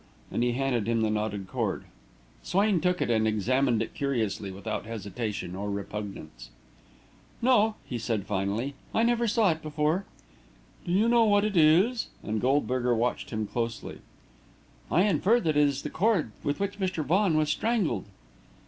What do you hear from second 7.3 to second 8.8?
"No," he answered, finally,